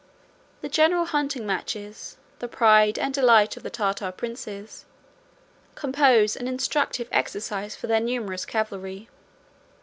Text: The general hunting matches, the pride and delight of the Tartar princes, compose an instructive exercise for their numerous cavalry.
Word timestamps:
The 0.61 0.67
general 0.67 1.05
hunting 1.05 1.45
matches, 1.45 2.17
the 2.39 2.47
pride 2.47 2.97
and 2.97 3.13
delight 3.13 3.55
of 3.55 3.61
the 3.61 3.69
Tartar 3.69 4.11
princes, 4.11 4.85
compose 5.75 6.35
an 6.35 6.47
instructive 6.47 7.07
exercise 7.11 7.75
for 7.75 7.85
their 7.85 7.99
numerous 8.01 8.43
cavalry. 8.43 9.09